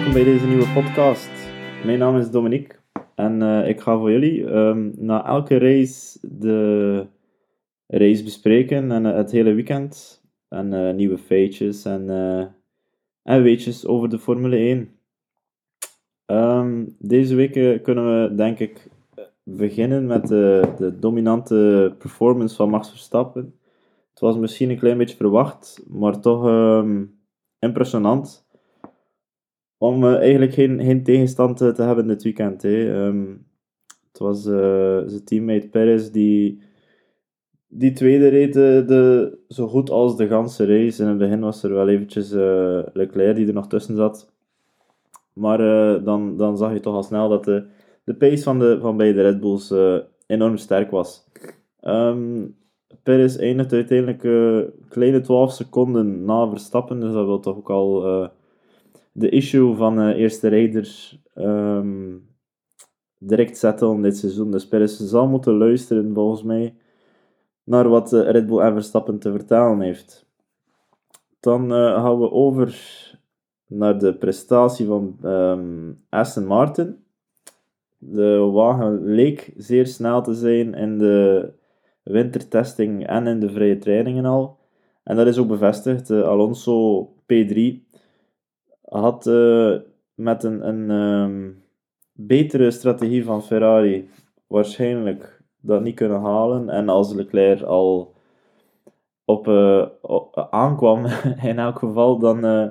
welkom 0.00 0.22
bij 0.22 0.32
deze 0.32 0.46
nieuwe 0.46 0.72
podcast. 0.74 1.30
Mijn 1.84 1.98
naam 1.98 2.16
is 2.16 2.30
Dominique 2.30 2.76
en 3.14 3.42
eh, 3.42 3.68
ik 3.68 3.80
ga 3.80 3.98
voor 3.98 4.10
jullie 4.10 4.46
ehm, 4.46 4.90
na 4.96 5.26
elke 5.26 5.58
race 5.58 6.18
de 6.22 7.06
race 7.86 8.24
bespreken 8.24 8.90
en 8.92 9.06
eh, 9.06 9.14
het 9.14 9.30
hele 9.30 9.52
weekend. 9.52 10.22
En 10.48 10.72
eh, 10.72 10.94
nieuwe 10.94 11.18
feitjes 11.18 11.84
en, 11.84 12.08
en 13.22 13.42
weetjes 13.42 13.86
over 13.86 14.08
de 14.08 14.18
Formule 14.18 14.56
1. 14.56 14.90
Ehm, 16.26 16.84
deze 16.98 17.34
week 17.34 17.82
kunnen 17.82 18.04
we 18.04 18.34
denk 18.34 18.58
ik 18.58 18.88
beginnen 19.42 20.06
met 20.06 20.28
de, 20.28 20.72
de 20.76 20.98
dominante 20.98 21.94
performance 21.98 22.56
van 22.56 22.70
Max 22.70 22.88
Verstappen. 22.90 23.54
Het 24.10 24.20
was 24.20 24.36
misschien 24.36 24.70
een 24.70 24.78
klein 24.78 24.98
beetje 24.98 25.16
verwacht, 25.16 25.84
maar 25.88 26.20
toch 26.20 26.46
ehm, 26.46 27.04
impressionant 27.58 28.48
om 29.80 30.04
uh, 30.04 30.14
eigenlijk 30.14 30.52
geen, 30.52 30.80
geen 30.80 31.02
tegenstand 31.02 31.56
te, 31.56 31.72
te 31.72 31.82
hebben 31.82 32.06
dit 32.06 32.22
weekend. 32.22 32.62
Hè. 32.62 33.04
Um, 33.06 33.46
het 34.08 34.18
was 34.18 34.46
uh, 34.46 35.00
zijn 35.06 35.24
teammate 35.24 35.68
Perez 35.68 36.08
die, 36.08 36.62
die 37.68 37.92
tweede 37.92 38.28
reed 38.28 38.52
de, 38.52 39.38
zo 39.48 39.68
goed 39.68 39.90
als 39.90 40.16
de 40.16 40.28
ganse 40.28 40.66
race. 40.66 41.02
In 41.02 41.08
het 41.08 41.18
begin 41.18 41.40
was 41.40 41.62
er 41.62 41.72
wel 41.72 41.88
eventjes 41.88 42.32
uh, 42.32 42.80
Leclerc 42.92 43.36
die 43.36 43.46
er 43.46 43.52
nog 43.52 43.66
tussen 43.66 43.96
zat. 43.96 44.32
Maar 45.32 45.58
dan, 46.04 46.36
dan 46.36 46.56
zag 46.56 46.72
je 46.72 46.80
toch 46.80 46.94
al 46.94 47.02
snel 47.02 47.28
dat 47.28 47.44
de, 47.44 47.64
de 48.04 48.14
pace 48.14 48.42
van, 48.42 48.58
de, 48.58 48.78
van 48.80 48.96
beide 48.96 49.22
Red 49.22 49.40
Bulls 49.40 49.74
enorm 50.26 50.56
sterk 50.56 50.90
was. 50.90 51.26
Um, 51.82 52.56
Perez 53.02 53.36
eindigt 53.36 53.72
uiteindelijk 53.72 54.22
kleine 54.88 55.20
12 55.20 55.52
seconden 55.52 56.24
na 56.24 56.48
Verstappen, 56.48 57.00
dus 57.00 57.12
dat 57.12 57.26
wil 57.26 57.40
toch 57.40 57.56
ook 57.56 57.70
al 57.70 58.30
de 59.12 59.28
issue 59.28 59.74
van 59.74 60.00
uh, 60.00 60.16
eerste 60.18 60.48
rijders 60.48 61.22
um, 61.34 62.28
direct 63.18 63.56
settelen 63.56 64.02
dit 64.02 64.16
seizoen. 64.16 64.50
Dus 64.50 64.68
Perez 64.68 64.98
zal 64.98 65.28
moeten 65.28 65.54
luisteren, 65.54 66.14
volgens 66.14 66.42
mij, 66.42 66.74
naar 67.64 67.88
wat 67.88 68.12
uh, 68.12 68.30
Red 68.30 68.46
Bull 68.46 68.60
en 68.60 68.72
Verstappen 68.72 69.18
te 69.18 69.30
vertellen 69.30 69.80
heeft. 69.80 70.28
Dan 71.40 71.72
uh, 71.72 72.02
gaan 72.02 72.18
we 72.18 72.30
over 72.30 72.78
naar 73.66 73.98
de 73.98 74.14
prestatie 74.14 74.86
van 74.86 75.16
um, 75.24 76.04
Aston 76.08 76.46
Martin. 76.46 77.04
De 77.98 78.38
wagen 78.38 79.04
leek 79.04 79.52
zeer 79.56 79.86
snel 79.86 80.22
te 80.22 80.34
zijn 80.34 80.74
in 80.74 80.98
de 80.98 81.48
wintertesting 82.02 83.06
en 83.06 83.26
in 83.26 83.40
de 83.40 83.50
vrije 83.50 83.78
trainingen 83.78 84.24
al. 84.24 84.58
En 85.04 85.16
dat 85.16 85.26
is 85.26 85.38
ook 85.38 85.48
bevestigd. 85.48 86.10
Alonso 86.10 87.06
P3 87.22 87.89
had 88.90 89.26
uh, 89.26 89.76
met 90.14 90.42
een, 90.42 90.68
een 90.68 90.90
um, 90.90 91.62
betere 92.12 92.70
strategie 92.70 93.24
van 93.24 93.42
Ferrari 93.42 94.08
waarschijnlijk 94.46 95.42
dat 95.60 95.82
niet 95.82 95.94
kunnen 95.94 96.20
halen. 96.20 96.68
En 96.68 96.88
als 96.88 97.12
Leclerc 97.12 97.62
al 97.62 98.14
op, 99.24 99.48
uh, 99.48 99.86
op 100.00 100.46
aankwam, 100.50 101.06
in 101.50 101.58
elk 101.58 101.78
geval, 101.78 102.18
dan 102.18 102.44
uh, 102.44 102.68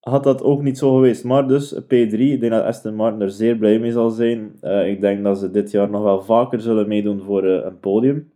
had 0.00 0.24
dat 0.24 0.42
ook 0.42 0.62
niet 0.62 0.78
zo 0.78 0.94
geweest. 0.94 1.24
Maar 1.24 1.48
dus 1.48 1.74
P3, 1.82 1.88
ik 2.18 2.40
denk 2.40 2.52
dat 2.52 2.64
Aston 2.64 2.94
Martin 2.94 3.20
er 3.20 3.30
zeer 3.30 3.56
blij 3.56 3.78
mee 3.78 3.92
zal 3.92 4.10
zijn. 4.10 4.52
ik 4.86 5.00
denk 5.00 5.24
dat 5.24 5.38
ze 5.38 5.50
dit 5.50 5.70
jaar 5.70 5.90
nog 5.90 6.02
wel 6.02 6.22
vaker 6.22 6.60
zullen 6.60 6.88
meedoen 6.88 7.20
voor 7.20 7.44
een 7.44 7.80
podium. 7.80 8.32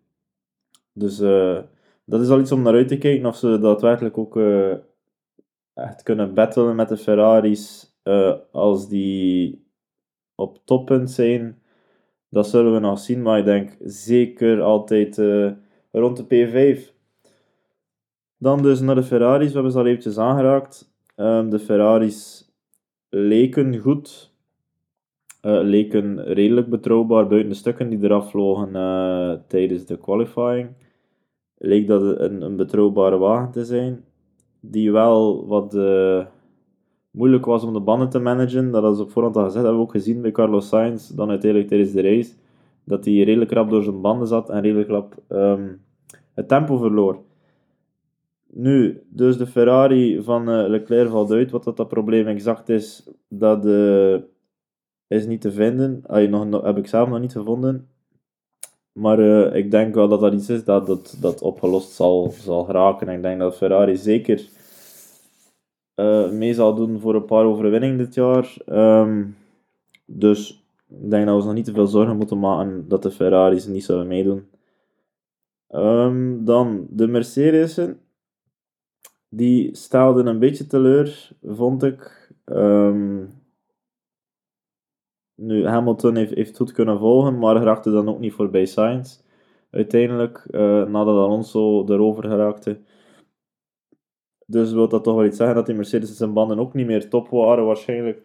Dus 0.93 1.19
dat 2.05 2.21
is 2.21 2.29
al 2.29 2.41
iets 2.41 2.53
om 2.53 2.63
naar 2.63 2.75
uit 2.75 2.89
te 2.89 2.99
kijken 2.99 3.27
of 3.27 3.37
ze 3.37 3.59
daadwerkelijk 3.59 4.19
ook 4.19 4.39
echt 5.77 6.03
kunnen 6.03 6.35
battelen 6.35 6.77
met 6.77 6.89
de 6.89 6.97
Ferraris 6.97 7.95
uh, 8.05 8.35
als 8.53 8.89
die 8.89 9.65
op 10.35 10.59
toppunt 10.65 11.11
zijn. 11.11 11.63
Dat 12.29 12.49
zullen 12.49 12.73
we 12.73 12.79
nog 12.79 12.99
zien, 12.99 13.23
maar 13.23 13.39
ik 13.39 13.45
denk 13.45 13.77
zeker 13.85 14.61
altijd 14.61 15.19
uh, 15.19 15.51
rond 15.91 16.17
de 16.17 16.25
P5. 16.25 16.95
Dan 18.39 18.63
dus 18.63 18.81
naar 18.81 18.95
de 18.95 19.03
Ferraris, 19.03 19.49
we 19.49 19.55
hebben 19.55 19.73
ze 19.73 19.79
al 19.79 19.87
eventjes 19.87 20.19
aangeraakt. 20.19 20.95
Um, 21.17 21.51
de 21.51 21.59
Ferraris 21.59 22.51
leken 23.09 23.77
goed, 23.77 24.35
uh, 25.43 25.61
leken 25.63 26.25
redelijk 26.25 26.69
betrouwbaar 26.69 27.27
buiten 27.27 27.49
de 27.51 27.57
stukken 27.57 27.89
die 27.89 28.03
eraf 28.03 28.31
vlogen 28.31 28.73
tijdens 29.47 29.87
de 29.87 29.99
qualifying. 29.99 30.69
Leek 31.59 31.87
dat 31.87 32.21
een, 32.21 32.43
een 32.43 32.57
betrouwbare 32.57 33.19
wagen 33.19 33.51
te 33.51 33.65
zijn 33.65 34.05
die 34.71 34.93
wel 34.93 35.47
wat 35.47 35.75
uh, 35.75 36.27
moeilijk 37.11 37.45
was 37.45 37.65
om 37.65 37.73
de 37.73 37.81
banden 37.81 38.09
te 38.09 38.19
managen. 38.19 38.71
Dat 38.71 38.95
is 38.95 39.01
op 39.01 39.11
voorhand 39.11 39.37
al 39.37 39.45
gezegd, 39.45 39.65
dat 39.65 39.73
hebben 39.73 39.81
we 39.81 39.87
ook 39.89 40.03
gezien 40.03 40.23
bij 40.23 40.31
Carlos 40.31 40.69
Sainz, 40.69 41.09
dan 41.09 41.31
uiteindelijk 41.31 41.71
tijdens 41.71 41.93
de 41.93 42.03
race, 42.03 42.35
dat 42.85 43.05
hij 43.05 43.15
redelijk 43.15 43.53
rap 43.53 43.71
door 43.71 43.83
zijn 43.83 44.01
banden 44.01 44.29
zat 44.29 44.51
en 44.51 44.61
redelijk 44.61 44.89
rap 44.89 45.15
um, 45.29 45.81
het 46.35 46.49
tempo 46.49 46.77
verloor. 46.77 47.19
Nu, 48.53 49.03
dus 49.09 49.37
de 49.37 49.47
Ferrari 49.47 50.23
van 50.23 50.49
uh, 50.49 50.69
Leclerc 50.69 51.11
valt 51.11 51.31
uit. 51.31 51.51
Wat 51.51 51.65
dat, 51.65 51.77
dat 51.77 51.89
probleem 51.89 52.27
exact 52.27 52.69
is, 52.69 53.11
dat 53.29 53.67
uh, 53.67 54.17
is 55.07 55.27
niet 55.27 55.41
te 55.41 55.53
vinden. 55.53 56.03
Allee, 56.07 56.29
nog, 56.29 56.63
heb 56.63 56.79
ik 56.79 56.87
zelf 56.87 57.09
nog 57.09 57.21
niet 57.21 57.33
gevonden. 57.33 57.89
Maar 58.97 59.21
uh, 59.21 59.55
ik 59.55 59.71
denk 59.71 59.95
wel 59.95 60.09
dat 60.09 60.21
dat 60.21 60.33
iets 60.33 60.49
is 60.49 60.65
dat, 60.65 60.87
dat, 60.87 61.17
dat 61.21 61.43
opgelost 61.43 61.91
zal, 61.91 62.31
zal 62.31 62.71
raken. 62.71 63.09
En 63.09 63.17
ik 63.17 63.23
denk 63.23 63.39
dat 63.39 63.57
Ferrari 63.57 63.97
zeker 63.97 64.49
uh, 65.97 66.31
mee 66.31 66.55
zal 66.55 66.75
doen 66.75 67.01
voor 67.01 67.15
een 67.15 67.25
paar 67.25 67.45
overwinningen 67.45 67.97
dit 67.97 68.15
jaar. 68.15 68.57
Um, 68.67 69.37
dus 70.07 70.65
ik 70.89 71.11
denk 71.11 71.25
dat 71.25 71.25
we 71.25 71.35
ons 71.35 71.45
nog 71.45 71.55
niet 71.55 71.65
te 71.65 71.73
veel 71.73 71.87
zorgen 71.87 72.17
moeten 72.17 72.39
maken 72.39 72.89
dat 72.89 73.03
de 73.03 73.11
Ferraris 73.11 73.67
niet 73.67 73.85
zullen 73.85 74.07
meedoen. 74.07 74.49
Um, 75.71 76.45
dan 76.45 76.87
de 76.91 77.07
Mercedes'en. 77.07 78.01
Die 79.29 79.77
stelden 79.77 80.27
een 80.27 80.39
beetje 80.39 80.67
teleur, 80.67 81.31
vond 81.43 81.83
ik. 81.83 82.31
Um, 82.45 83.31
nu, 85.37 85.67
Hamilton 85.67 86.17
heeft, 86.17 86.35
heeft 86.35 86.57
goed 86.57 86.73
kunnen 86.73 86.99
volgen, 86.99 87.39
maar 87.39 87.57
raakte 87.57 87.91
dan 87.91 88.09
ook 88.09 88.19
niet 88.19 88.33
voorbij 88.33 88.67
Sainz. 88.67 89.21
Uiteindelijk, 89.71 90.47
uh, 90.51 90.61
nadat 90.85 91.17
Alonso 91.17 91.85
erover 91.89 92.25
geraakte. 92.25 92.81
Dus 94.47 94.73
wil 94.73 94.89
dat 94.89 95.05
toch 95.05 95.15
wel 95.15 95.25
iets 95.25 95.37
zeggen 95.37 95.57
dat 95.57 95.67
die 95.67 95.75
Mercedes 95.75 96.17
zijn 96.17 96.33
banden 96.33 96.59
ook 96.59 96.75
niet 96.75 96.87
meer 96.87 97.09
top 97.09 97.29
waren, 97.29 97.67
waarschijnlijk. 97.67 98.23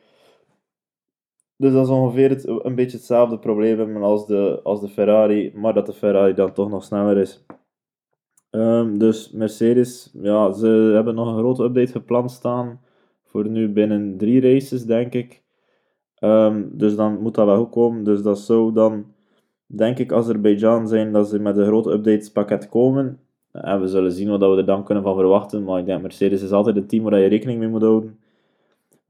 Dus 1.58 1.74
dat 1.74 1.86
is 1.86 1.92
ongeveer 1.92 2.30
het, 2.30 2.48
een 2.48 2.76
beetje 2.76 2.98
hetzelfde 2.98 3.40
probleem 3.40 4.04
als 4.04 4.28
de, 4.28 4.60
als 4.64 4.82
de 4.82 4.88
Ferrari, 4.88 5.52
maar 5.56 5.74
dat 5.74 5.86
de 5.86 5.94
Ferrari 5.94 6.34
dan 6.34 6.54
toch 6.54 6.70
nog 6.70 6.84
sneller 6.84 7.18
is. 7.18 7.46
Um, 8.50 8.98
dus 8.98 9.32
Mercedes, 9.32 10.12
ja, 10.14 10.52
ze 10.52 10.68
hebben 10.68 11.16
nog 11.16 11.28
een 11.28 11.38
grote 11.38 11.64
update 11.64 11.92
gepland 11.92 12.32
staan. 12.32 12.82
Voor 13.24 13.50
nu 13.50 13.70
binnen 13.70 14.18
drie 14.18 14.42
races, 14.42 14.86
denk 14.86 15.14
ik. 15.14 15.41
Um, 16.24 16.70
dus 16.78 16.96
dan 16.96 17.22
moet 17.22 17.36
dat 17.36 17.46
wel 17.46 17.58
goed 17.58 17.70
komen. 17.70 18.04
Dus 18.04 18.22
dat 18.22 18.40
zou 18.40 18.74
dan, 18.74 19.06
denk 19.66 20.00
ik, 20.00 20.14
Azerbeidzjan 20.14 20.88
zijn 20.88 21.12
dat 21.12 21.30
ze 21.30 21.40
met 21.40 21.58
een 21.58 21.66
grote 21.66 21.92
updatespakket 21.92 22.70
komen. 22.70 23.20
En 23.52 23.82
we 23.82 23.88
zullen 23.88 24.12
zien 24.12 24.30
wat 24.30 24.40
we 24.40 24.58
er 24.58 24.66
dan 24.66 24.84
kunnen 24.84 25.04
van 25.04 25.16
verwachten. 25.16 25.64
Maar 25.64 25.80
ik 25.80 25.86
denk 25.86 26.02
Mercedes 26.02 26.42
is 26.42 26.52
altijd 26.52 26.76
een 26.76 26.88
team 26.88 27.04
waar 27.04 27.20
je 27.20 27.28
rekening 27.28 27.60
mee 27.60 27.68
moet 27.68 27.82
houden. 27.82 28.20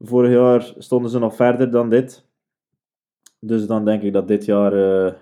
Vorig 0.00 0.30
jaar 0.32 0.74
stonden 0.78 1.10
ze 1.10 1.18
nog 1.18 1.34
verder 1.34 1.70
dan 1.70 1.88
dit. 1.88 2.26
Dus 3.40 3.66
dan 3.66 3.84
denk 3.84 4.02
ik 4.02 4.12
dat 4.12 4.28
dit 4.28 4.44
jaar 4.44 4.74
uh, 4.74 5.12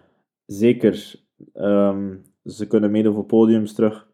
zeker 0.46 1.14
um, 1.54 2.22
ze 2.44 2.66
kunnen 2.66 2.90
meedoen 2.90 3.14
voor 3.14 3.24
podiums 3.24 3.72
terug. 3.72 4.08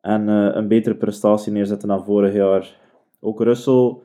En 0.00 0.28
uh, 0.28 0.54
een 0.54 0.68
betere 0.68 0.94
prestatie 0.94 1.52
neerzetten 1.52 1.88
dan 1.88 2.04
vorig 2.04 2.34
jaar. 2.34 2.76
Ook 3.20 3.42
Russell 3.42 3.96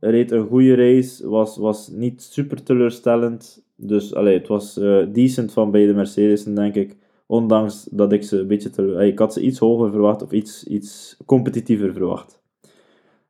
reed 0.00 0.30
een 0.30 0.46
goede 0.46 0.74
race, 0.74 1.28
was, 1.28 1.56
was 1.56 1.88
niet 1.88 2.22
super 2.22 2.62
teleurstellend. 2.62 3.64
Dus 3.76 4.14
allee, 4.14 4.38
het 4.38 4.48
was 4.48 4.78
uh, 4.78 5.06
decent 5.12 5.52
van 5.52 5.70
beide 5.70 5.94
Mercedes'en, 5.94 6.54
denk 6.54 6.74
ik. 6.74 6.96
Ondanks 7.26 7.88
dat 7.90 8.12
ik 8.12 8.22
ze 8.22 8.38
een 8.38 8.46
beetje. 8.46 9.06
Ik 9.06 9.18
had 9.18 9.32
ze 9.32 9.40
iets 9.40 9.58
hoger 9.58 9.90
verwacht 9.90 10.22
of 10.22 10.32
iets, 10.32 10.64
iets 10.64 11.16
competitiever 11.26 11.92
verwacht. 11.92 12.42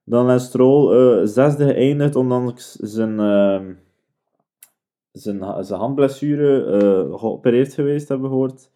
Dan 0.04 0.26
Lance 0.26 0.46
Stroll, 0.46 0.96
uh, 0.96 1.26
zesde 1.26 1.64
geëindigd, 1.64 2.16
ondanks 2.16 2.72
zijn, 2.72 3.10
uh, 3.10 3.60
zijn, 5.12 5.64
zijn 5.64 5.80
handblessure 5.80 6.80
uh, 6.82 7.18
geopereerd 7.18 7.74
geweest, 7.74 8.08
hebben 8.08 8.30
we 8.30 8.32
gehoord. 8.32 8.70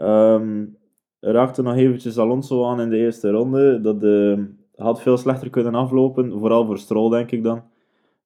Um, 0.00 0.76
raakte 1.20 1.62
nog 1.62 1.76
eventjes 1.76 2.18
Alonso 2.18 2.64
aan 2.64 2.80
in 2.80 2.90
de 2.90 2.96
eerste 2.96 3.30
ronde. 3.30 3.80
Dat 3.80 4.00
de 4.00 4.46
had 4.76 5.02
veel 5.02 5.16
slechter 5.16 5.50
kunnen 5.50 5.74
aflopen, 5.74 6.38
vooral 6.38 6.66
voor 6.66 6.78
Stroll 6.78 7.10
denk 7.10 7.30
ik 7.30 7.42
dan. 7.42 7.62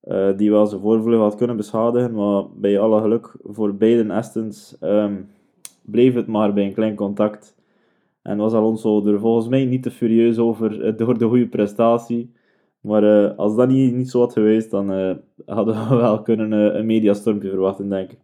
Uh, 0.05 0.37
die 0.37 0.51
wel 0.51 0.67
zijn 0.67 0.81
voorvleugel 0.81 1.23
had 1.23 1.35
kunnen 1.35 1.57
beschadigen, 1.57 2.15
maar 2.15 2.45
bij 2.55 2.79
alle 2.79 3.01
geluk 3.01 3.35
voor 3.43 3.75
beide 3.75 4.13
Astons 4.13 4.77
um, 4.81 5.29
bleef 5.83 6.15
het 6.15 6.27
maar 6.27 6.53
bij 6.53 6.65
een 6.65 6.75
klein 6.75 6.95
contact. 6.95 7.57
En 8.23 8.37
was 8.37 8.53
Alonso 8.53 9.07
er 9.07 9.21
volgens 9.21 9.49
mij 9.49 9.65
niet 9.65 9.83
te 9.83 9.91
furieus 9.91 10.39
over 10.39 10.85
uh, 10.85 10.97
door 10.97 11.19
de 11.19 11.29
goede 11.29 11.49
prestatie. 11.49 12.33
Maar 12.81 13.35
als 13.35 13.57
dat 13.57 13.69
niet, 13.69 13.95
niet 13.95 14.11
zo 14.11 14.21
had 14.21 14.33
geweest, 14.33 14.71
dan 14.71 15.19
hadden 15.47 15.89
we 15.89 15.97
wel 16.07 16.23
kunnen 16.23 16.53
een 16.53 16.87
mediastormpje 16.87 17.51
verwachten, 17.51 17.89
denk 17.89 18.11
ik. 18.11 18.19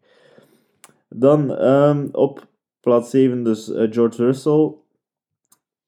Dan 1.08 1.50
um, 1.64 2.08
op 2.12 2.46
plaats 2.80 3.10
7 3.10 3.44
dus 3.44 3.72
George 3.74 4.24
Russell. 4.24 4.74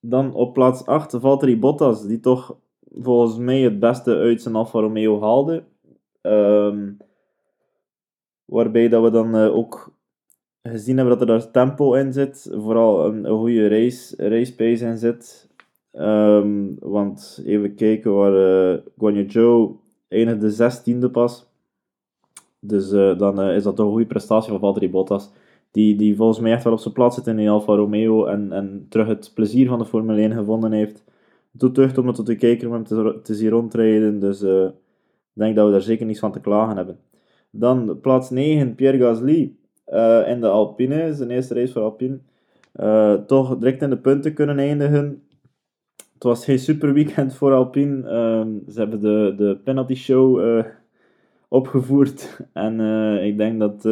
Dan 0.01 0.35
op 0.35 0.53
plaats 0.53 0.87
8 0.87 1.15
Valtteri 1.21 1.59
Bottas, 1.59 2.07
die 2.07 2.21
toch 2.21 2.57
volgens 2.91 3.39
mij 3.39 3.61
het 3.61 3.79
beste 3.79 4.17
uit 4.17 4.43
zijn 4.43 4.55
Alfa 4.55 4.81
Romeo 4.81 5.21
haalde. 5.21 5.65
Um, 6.23 6.97
waarbij 8.45 8.89
dat 8.89 9.03
we 9.03 9.11
dan 9.11 9.37
uh, 9.37 9.57
ook 9.57 9.93
gezien 10.63 10.97
hebben 10.97 11.19
dat 11.19 11.29
er 11.29 11.39
daar 11.39 11.51
tempo 11.51 11.95
in 11.95 12.13
zit. 12.13 12.51
Vooral 12.53 13.07
een, 13.07 13.27
goede 13.27 13.69
race, 13.69 14.29
race 14.29 14.55
pace 14.55 14.85
in 14.85 14.99
zit. 14.99 15.49
Um, 15.93 16.77
want 16.81 17.43
even 17.45 17.75
kijken 17.75 18.15
waar 18.15 18.73
uh, 18.73 18.79
Guanyu 18.99 19.31
Zhou 19.31 19.77
eindigde 20.09 20.51
zestiende 20.51 21.11
pas. 21.11 21.47
Dus 22.61 22.93
uh, 22.93 23.19
dan 23.19 23.41
is 23.43 23.63
dat 23.63 23.77
toch 23.77 23.87
een 23.87 23.93
goede 23.93 24.07
prestatie 24.07 24.51
van 24.51 24.61
Valtteri 24.61 24.91
Bottas 24.91 25.31
die, 25.71 25.97
die 25.97 26.17
volgens 26.17 26.41
mij 26.41 26.53
echt 26.53 26.65
wel 26.65 26.73
op 26.73 26.79
zijn 26.79 26.95
plaats 26.95 27.17
zit 27.17 27.27
in 27.27 27.37
die 27.37 27.51
Alfa 27.51 27.75
Romeo 27.75 28.27
en, 28.27 28.53
en 28.53 28.87
terug 28.89 29.07
het 29.07 29.31
plezier 29.35 29.69
van 29.69 29.79
de 29.79 29.85
Formule 29.85 30.21
1 30.21 30.33
gevonden 30.33 30.73
heeft. 30.73 31.05
Het 31.53 31.61
doet 31.61 31.75
deugd 31.75 31.99
om 31.99 32.07
het 32.07 32.25
te 32.25 32.35
kijken, 32.35 32.67
om 32.67 32.73
hem 32.73 32.85
te, 33.23 33.35
zien 33.35 33.51
rondrijden, 33.51 34.21
dus 34.21 34.43
uh, 34.43 34.65
ik 34.65 34.73
denk 35.33 35.57
dat 35.57 35.67
we 35.67 35.73
daar 35.73 35.81
zeker 35.81 36.07
niets 36.07 36.21
van 36.21 36.33
te 36.33 36.41
klagen 36.41 36.77
hebben. 36.77 36.99
Dan 37.51 38.01
plaats 38.01 38.31
9, 38.31 38.75
Pierre 38.75 38.99
Gasly 38.99 39.57
uh, 39.89 40.29
in 40.29 40.41
de 40.41 40.49
Alpine, 40.49 41.15
zijn 41.15 41.31
eerste 41.31 41.55
race 41.55 41.73
voor 41.73 41.83
Alpine. 41.83 42.19
Uh, 42.81 43.15
toch 43.15 43.59
direct 43.59 43.83
in 43.83 43.91
de 43.91 43.99
punten 43.99 44.35
kunnen 44.35 44.59
eindigen. 44.59 45.23
Het 46.15 46.23
was 46.23 46.45
geen 46.45 46.59
super 46.59 46.93
weekend 46.93 47.35
voor 47.35 47.53
Alpine. 47.53 47.97
Uh, 47.97 48.73
ze 48.73 48.79
hebben 48.81 49.01
de, 49.01 49.35
de 49.37 49.59
penalty 49.65 49.95
show 49.95 50.63
opgevoerd. 51.49 52.41
En 52.53 52.81
ik 53.25 53.39
denk 53.39 53.61
dat 53.61 53.83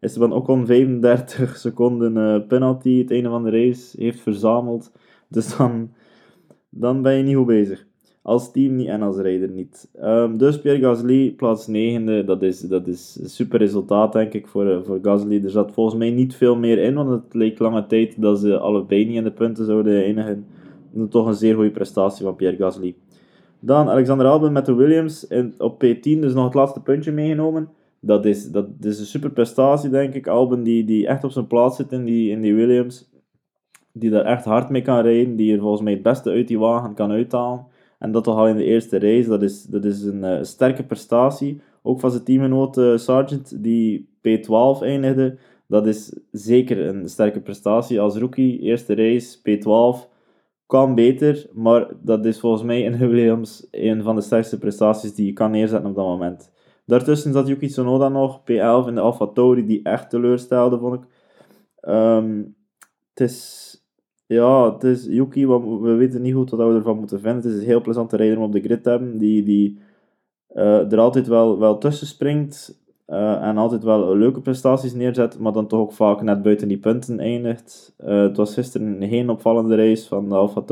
Esteban 0.00 0.32
Ocon 0.32 0.66
35 0.66 1.56
seconden 1.56 2.16
uh, 2.16 2.46
penalty, 2.48 2.98
het 2.98 3.10
einde 3.10 3.28
van 3.28 3.44
de 3.44 3.50
race, 3.50 4.02
heeft 4.02 4.20
verzameld. 4.20 4.92
Dus 5.28 5.56
dan, 5.56 5.90
dan 6.68 7.02
ben 7.02 7.14
je 7.14 7.22
niet 7.22 7.36
goed 7.36 7.46
bezig. 7.46 7.86
Als 8.22 8.52
team 8.52 8.76
niet 8.76 8.88
en 8.88 9.02
als 9.02 9.16
rijder 9.16 9.48
niet. 9.48 9.88
Um, 10.02 10.38
dus 10.38 10.60
Pierre 10.60 10.80
Gasly, 10.80 11.30
plaats 11.30 11.66
9 11.66 12.26
dat 12.26 12.42
is, 12.42 12.60
dat 12.60 12.86
is 12.86 13.18
een 13.22 13.28
super 13.28 13.58
resultaat 13.58 14.12
denk 14.12 14.32
ik 14.32 14.46
voor, 14.46 14.66
uh, 14.66 14.78
voor 14.82 14.98
Gasly. 15.02 15.44
Er 15.44 15.50
zat 15.50 15.72
volgens 15.72 15.96
mij 15.96 16.10
niet 16.10 16.34
veel 16.34 16.56
meer 16.56 16.78
in, 16.78 16.94
want 16.94 17.08
het 17.08 17.34
leek 17.34 17.58
lange 17.58 17.86
tijd 17.86 18.22
dat 18.22 18.38
ze 18.38 18.58
allebei 18.58 19.04
niet 19.04 19.16
in 19.16 19.24
de 19.24 19.30
punten 19.30 19.64
zouden 19.64 20.04
eindigen. 20.04 20.46
Toch 21.10 21.26
een 21.26 21.34
zeer 21.34 21.54
goede 21.54 21.70
prestatie 21.70 22.24
van 22.24 22.36
Pierre 22.36 22.56
Gasly. 22.56 22.94
Dan 23.60 23.88
Alexander 23.88 24.26
Albon 24.26 24.52
met 24.52 24.66
de 24.66 24.74
Williams 24.74 25.26
op 25.58 25.84
P10, 25.84 26.00
dus 26.02 26.34
nog 26.34 26.44
het 26.44 26.54
laatste 26.54 26.82
puntje 26.82 27.12
meegenomen 27.12 27.68
dat 28.00 28.24
is, 28.24 28.50
dat 28.50 28.66
is 28.80 28.98
een 28.98 29.06
super 29.06 29.30
prestatie, 29.30 29.90
denk 29.90 30.14
ik. 30.14 30.26
Albon 30.26 30.62
die, 30.62 30.84
die 30.84 31.06
echt 31.06 31.24
op 31.24 31.30
zijn 31.30 31.46
plaats 31.46 31.76
zit 31.76 31.92
in 31.92 32.04
die, 32.04 32.30
in 32.30 32.40
die 32.40 32.54
Williams. 32.54 33.10
Die 33.92 34.10
daar 34.10 34.24
echt 34.24 34.44
hard 34.44 34.68
mee 34.68 34.82
kan 34.82 35.00
rijden. 35.00 35.36
Die 35.36 35.54
er 35.54 35.60
volgens 35.60 35.82
mij 35.82 35.92
het 35.92 36.02
beste 36.02 36.30
uit 36.30 36.48
die 36.48 36.58
wagen 36.58 36.94
kan 36.94 37.10
uithalen. 37.10 37.66
En 37.98 38.12
dat 38.12 38.24
toch 38.24 38.36
al 38.36 38.48
in 38.48 38.56
de 38.56 38.64
eerste 38.64 38.98
race. 38.98 39.28
Dat 39.28 39.42
is, 39.42 39.62
dat 39.62 39.84
is 39.84 40.02
een 40.02 40.24
uh, 40.24 40.38
sterke 40.42 40.84
prestatie. 40.84 41.60
Ook 41.82 42.00
van 42.00 42.10
zijn 42.10 42.24
teamgenoot 42.24 42.78
uh, 42.78 42.96
Sargent, 42.96 43.62
die 43.62 44.08
P12 44.18 44.82
eindigde. 44.82 45.38
Dat 45.66 45.86
is 45.86 46.18
zeker 46.32 46.86
een 46.86 47.08
sterke 47.08 47.40
prestatie 47.40 48.00
als 48.00 48.16
rookie. 48.16 48.60
Eerste 48.60 48.94
race, 48.94 49.38
P12. 49.38 50.16
Kan 50.66 50.94
beter, 50.94 51.46
maar 51.52 51.88
dat 52.02 52.24
is 52.24 52.40
volgens 52.40 52.62
mij 52.62 52.82
in 52.82 52.98
Williams 52.98 53.66
een 53.70 54.02
van 54.02 54.14
de 54.14 54.20
sterkste 54.20 54.58
prestaties 54.58 55.14
die 55.14 55.26
je 55.26 55.32
kan 55.32 55.50
neerzetten 55.50 55.90
op 55.90 55.96
dat 55.96 56.04
moment. 56.04 56.50
Daartussen 56.88 57.32
zat 57.32 57.48
Yuki 57.48 57.66
Tsunoda 57.66 58.08
nog, 58.08 58.40
P11 58.40 58.88
in 58.88 58.94
de 58.94 59.00
Alfa 59.00 59.52
die 59.54 59.82
echt 59.82 60.10
teleurstelde, 60.10 60.78
vond 60.78 60.94
ik. 60.94 61.00
Um, 61.88 62.56
het 63.14 63.20
is... 63.20 63.66
Ja, 64.26 64.72
het 64.72 64.84
is 64.84 65.04
Yuki, 65.04 65.46
we 65.46 65.94
weten 65.94 66.22
niet 66.22 66.34
goed 66.34 66.50
wat 66.50 66.68
we 66.68 66.74
ervan 66.74 66.98
moeten 66.98 67.20
vinden. 67.20 67.42
Het 67.42 67.52
is 67.52 67.60
een 67.60 67.66
heel 67.66 67.80
plezante 67.80 68.16
rijder 68.16 68.38
om 68.38 68.44
op 68.44 68.52
de 68.52 68.60
grid 68.60 68.82
te 68.82 68.90
hebben, 68.90 69.18
die, 69.18 69.42
die 69.42 69.78
uh, 70.54 70.92
er 70.92 70.98
altijd 70.98 71.26
wel, 71.26 71.58
wel 71.58 71.78
tussen 71.78 72.06
springt. 72.06 72.82
Uh, 73.06 73.42
en 73.42 73.56
altijd 73.56 73.82
wel 73.82 74.16
leuke 74.16 74.40
prestaties 74.40 74.94
neerzet, 74.94 75.38
maar 75.38 75.52
dan 75.52 75.66
toch 75.66 75.80
ook 75.80 75.92
vaak 75.92 76.22
net 76.22 76.42
buiten 76.42 76.68
die 76.68 76.78
punten 76.78 77.20
eindigt. 77.20 77.94
Uh, 78.04 78.22
het 78.22 78.36
was 78.36 78.54
gisteren 78.54 79.08
geen 79.08 79.30
opvallende 79.30 79.76
race 79.76 80.08
van 80.08 80.28
de 80.28 80.34
Alfa. 80.34 80.62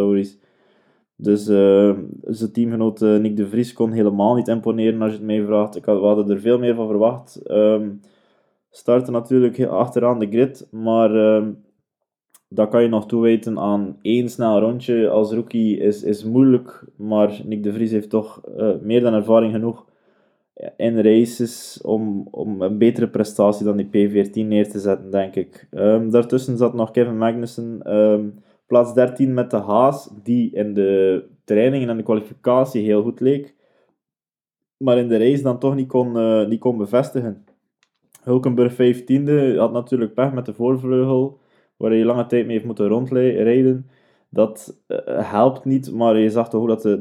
Dus 1.16 1.48
uh, 1.48 1.98
zijn 2.22 2.52
teamgenoot 2.52 3.02
uh, 3.02 3.18
Nick 3.18 3.36
de 3.36 3.46
Vries 3.46 3.72
kon 3.72 3.90
helemaal 3.90 4.34
niet 4.34 4.48
imponeren 4.48 5.02
als 5.02 5.10
je 5.10 5.16
het 5.16 5.26
mij 5.26 5.44
vraagt. 5.44 5.76
Ik 5.76 5.84
had, 5.84 6.00
we 6.00 6.06
hadden 6.06 6.30
er 6.30 6.40
veel 6.40 6.58
meer 6.58 6.74
van 6.74 6.86
verwacht. 6.86 7.40
Um, 7.50 8.00
starten 8.70 9.12
natuurlijk 9.12 9.64
achteraan 9.64 10.18
de 10.18 10.26
grid, 10.26 10.68
maar 10.70 11.14
um, 11.14 11.64
dat 12.48 12.68
kan 12.68 12.82
je 12.82 12.88
nog 12.88 13.06
toeweten 13.06 13.58
aan 13.58 13.98
één 14.02 14.28
snel 14.28 14.60
rondje 14.60 15.08
als 15.08 15.32
rookie 15.32 15.78
is, 15.78 16.02
is 16.02 16.24
moeilijk. 16.24 16.84
Maar 16.96 17.40
Nick 17.44 17.62
de 17.62 17.72
Vries 17.72 17.90
heeft 17.90 18.10
toch 18.10 18.40
uh, 18.58 18.70
meer 18.80 19.00
dan 19.00 19.14
ervaring 19.14 19.52
genoeg 19.52 19.86
in 20.76 21.00
races 21.00 21.80
om, 21.82 22.28
om 22.30 22.62
een 22.62 22.78
betere 22.78 23.08
prestatie 23.08 23.64
dan 23.64 23.76
die 23.76 23.86
P14 23.86 24.30
neer 24.32 24.70
te 24.70 24.78
zetten, 24.78 25.10
denk 25.10 25.34
ik. 25.34 25.68
Um, 25.70 26.10
daartussen 26.10 26.56
zat 26.56 26.74
nog 26.74 26.90
Kevin 26.90 27.18
Magnussen 27.18 27.80
Plaats 28.66 28.94
13 28.94 29.34
met 29.34 29.50
de 29.50 29.56
Haas, 29.56 30.10
die 30.22 30.50
in 30.54 30.74
de 30.74 31.24
trainingen 31.44 31.88
en 31.88 31.96
de 31.96 32.02
kwalificatie 32.02 32.84
heel 32.84 33.02
goed 33.02 33.20
leek, 33.20 33.54
maar 34.76 34.98
in 34.98 35.08
de 35.08 35.18
race 35.18 35.42
dan 35.42 35.58
toch 35.58 35.74
niet 35.74 35.88
kon, 35.88 36.16
uh, 36.16 36.46
niet 36.46 36.60
kon 36.60 36.76
bevestigen. 36.76 37.44
Hulkenburg 38.22 38.72
15e 38.72 39.56
had 39.56 39.72
natuurlijk 39.72 40.14
pech 40.14 40.32
met 40.32 40.46
de 40.46 40.54
voorvleugel, 40.54 41.38
waar 41.76 41.90
hij 41.90 42.04
lange 42.04 42.26
tijd 42.26 42.44
mee 42.44 42.54
heeft 42.54 42.66
moeten 42.66 42.88
rondrijden. 42.88 43.86
Dat 44.28 44.82
uh, 44.88 44.98
helpt 45.30 45.64
niet, 45.64 45.92
maar 45.92 46.18
je 46.18 46.30
zag 46.30 46.48
toch 46.48 46.66
dat 46.66 46.82
de, 46.82 47.00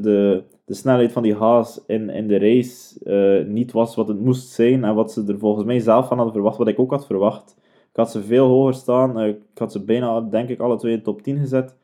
de, 0.64 0.74
snelheid 0.74 1.12
van 1.12 1.22
die 1.22 1.34
Haas 1.34 1.84
in, 1.86 2.10
in 2.10 2.28
de 2.28 2.38
race 2.38 3.00
uh, 3.04 3.52
niet 3.52 3.72
was 3.72 3.94
wat 3.94 4.08
het 4.08 4.20
moest 4.20 4.48
zijn 4.48 4.84
en 4.84 4.94
wat 4.94 5.12
ze 5.12 5.24
er 5.26 5.38
volgens 5.38 5.64
mij 5.64 5.78
zelf 5.78 6.06
van 6.06 6.16
hadden 6.16 6.34
verwacht, 6.34 6.58
wat 6.58 6.68
ik 6.68 6.78
ook 6.78 6.90
had 6.90 7.06
verwacht. 7.06 7.56
Ik 7.96 8.02
had 8.02 8.10
ze 8.10 8.22
veel 8.22 8.46
hoger 8.46 8.74
staan. 8.74 9.18
Eh, 9.18 9.28
ik 9.28 9.38
had 9.54 9.72
ze 9.72 9.84
bijna, 9.84 10.20
denk 10.20 10.48
ik, 10.48 10.60
alle 10.60 10.76
twee 10.76 10.92
in 10.92 11.02
top 11.02 11.22
10 11.22 11.38
gezet. 11.38 11.76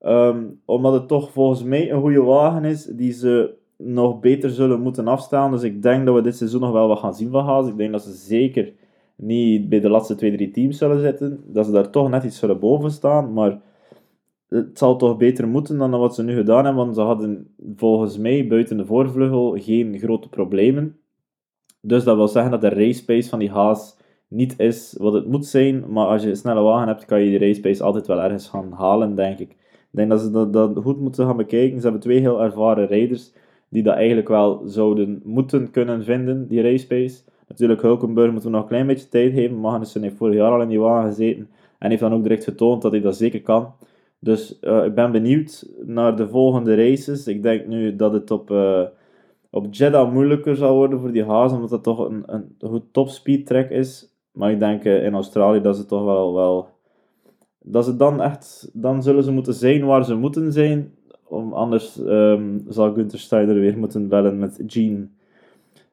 Ehm, 0.00 0.44
omdat 0.64 0.92
het 0.92 1.08
toch 1.08 1.30
volgens 1.30 1.62
mij 1.62 1.90
een 1.90 2.00
goede 2.00 2.22
wagen 2.22 2.64
is 2.64 2.84
die 2.84 3.12
ze 3.12 3.54
nog 3.76 4.20
beter 4.20 4.50
zullen 4.50 4.80
moeten 4.80 5.08
afstaan. 5.08 5.50
Dus 5.50 5.62
ik 5.62 5.82
denk 5.82 6.06
dat 6.06 6.14
we 6.14 6.20
dit 6.20 6.36
seizoen 6.36 6.60
nog 6.60 6.72
wel 6.72 6.88
wat 6.88 6.98
gaan 6.98 7.14
zien 7.14 7.30
van 7.30 7.44
Haas. 7.44 7.68
Ik 7.68 7.76
denk 7.76 7.92
dat 7.92 8.02
ze 8.02 8.12
zeker 8.12 8.72
niet 9.16 9.68
bij 9.68 9.80
de 9.80 9.88
laatste 9.88 10.14
twee, 10.14 10.36
drie 10.36 10.50
teams 10.50 10.78
zullen 10.78 11.00
zitten. 11.00 11.44
Dat 11.46 11.66
ze 11.66 11.72
daar 11.72 11.90
toch 11.90 12.08
net 12.08 12.24
iets 12.24 12.38
zullen 12.38 12.58
boven 12.58 12.90
staan. 12.90 13.32
Maar 13.32 13.60
het 14.48 14.78
zal 14.78 14.96
toch 14.96 15.16
beter 15.16 15.48
moeten 15.48 15.78
dan 15.78 15.90
wat 15.90 16.14
ze 16.14 16.22
nu 16.22 16.34
gedaan 16.34 16.64
hebben. 16.64 16.84
Want 16.84 16.94
ze 16.94 17.00
hadden 17.00 17.54
volgens 17.76 18.18
mij 18.18 18.46
buiten 18.46 18.76
de 18.76 18.86
voorvleugel 18.86 19.56
geen 19.58 19.98
grote 19.98 20.28
problemen. 20.28 20.96
Dus 21.80 22.04
dat 22.04 22.16
wil 22.16 22.28
zeggen 22.28 22.50
dat 22.50 22.60
de 22.60 22.68
race 22.68 23.04
pace 23.04 23.28
van 23.28 23.38
die 23.38 23.50
Haas 23.50 24.04
niet 24.28 24.58
is 24.58 24.94
wat 24.98 25.12
het 25.12 25.26
moet 25.26 25.46
zijn. 25.46 25.92
Maar 25.92 26.06
als 26.06 26.22
je 26.22 26.28
een 26.28 26.36
snelle 26.36 26.60
wagen 26.60 26.88
hebt, 26.88 27.04
kan 27.04 27.20
je 27.20 27.38
die 27.38 27.48
race 27.48 27.60
pace 27.60 27.82
altijd 27.82 28.06
wel 28.06 28.20
ergens 28.20 28.48
gaan 28.48 28.72
halen, 28.72 29.14
denk 29.14 29.38
ik. 29.38 29.50
Ik 29.50 30.02
denk 30.02 30.10
dat 30.10 30.20
ze 30.20 30.50
dat, 30.50 30.76
goed 30.76 31.00
moeten 31.00 31.26
gaan 31.26 31.36
bekijken. 31.36 31.76
Ze 31.76 31.82
hebben 31.82 32.00
twee 32.00 32.20
heel 32.20 32.42
ervaren 32.42 32.86
rijders 32.86 33.32
die 33.68 33.82
dat 33.82 33.94
eigenlijk 33.94 34.28
wel 34.28 34.62
zouden 34.64 35.20
moeten 35.24 35.70
kunnen 35.70 36.04
vinden, 36.04 36.48
die 36.48 36.62
race 36.62 36.86
pace. 36.86 37.22
Natuurlijk, 37.48 37.82
Hulkenberg 37.82 38.30
moeten 38.30 38.50
we 38.50 38.54
nog 38.54 38.64
een 38.64 38.70
klein 38.70 38.86
beetje 38.86 39.08
tijd 39.08 39.32
geven. 39.32 39.56
Magnussen 39.56 40.02
heeft 40.02 40.16
vorig 40.16 40.34
jaar 40.34 40.52
al 40.52 40.62
in 40.62 40.68
die 40.68 40.80
wagen 40.80 41.08
gezeten 41.08 41.48
en 41.78 41.88
heeft 41.88 42.00
dan 42.00 42.14
ook 42.14 42.22
direct 42.22 42.44
getoond 42.44 42.82
dat 42.82 42.92
hij 42.92 43.00
dat 43.00 43.16
zeker 43.16 43.42
kan. 43.42 43.74
Dus 44.18 44.58
uh, 44.62 44.84
ik 44.84 44.94
ben 44.94 45.12
benieuwd 45.12 45.68
naar 45.84 46.16
de 46.16 46.28
volgende 46.28 46.74
races. 46.74 47.26
Ik 47.26 47.42
denk 47.42 47.66
nu 47.66 47.96
dat 47.96 48.12
het 48.12 48.30
op, 48.30 48.50
uh, 48.50 48.82
op 49.50 49.66
Jeddah 49.70 50.12
moeilijker 50.12 50.56
zal 50.56 50.76
worden 50.76 51.00
voor 51.00 51.12
die 51.12 51.24
Haas, 51.24 51.52
omdat 51.52 51.70
dat 51.70 51.82
toch 51.82 52.08
een, 52.08 52.22
een 52.26 52.54
goed 52.58 52.92
topspeed 52.92 53.46
track 53.46 53.70
is. 53.70 54.15
Maar 54.36 54.50
ik 54.50 54.58
denk 54.58 54.84
uh, 54.84 55.04
in 55.04 55.14
Australië 55.14 55.60
dat 55.60 55.76
ze 55.76 55.86
toch 55.86 56.04
wel, 56.04 56.34
wel... 56.34 56.68
Dat 57.62 57.84
ze 57.84 57.96
dan 57.96 58.20
echt... 58.20 58.70
Dan 58.72 59.02
zullen 59.02 59.22
ze 59.22 59.32
moeten 59.32 59.54
zijn 59.54 59.84
waar 59.84 60.04
ze 60.04 60.14
moeten 60.14 60.52
zijn. 60.52 60.94
Om, 61.24 61.52
anders 61.52 61.98
um, 61.98 62.64
zal 62.68 62.94
Gunther 62.94 63.18
Steiner 63.18 63.54
weer 63.54 63.78
moeten 63.78 64.08
bellen 64.08 64.38
met 64.38 64.62
Gene. 64.66 65.08